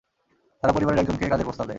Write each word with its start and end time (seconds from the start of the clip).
তারা 0.63 0.73
পরিবারের 0.73 0.99
একজনকে 0.99 1.25
কাজের 1.27 1.45
প্রস্তাব 1.45 1.65
দেয়। 1.65 1.69